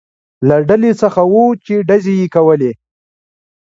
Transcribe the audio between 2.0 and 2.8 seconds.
یې کولې.